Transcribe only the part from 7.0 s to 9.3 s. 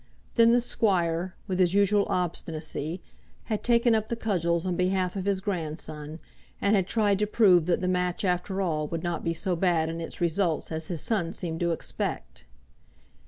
to prove that the match after all would not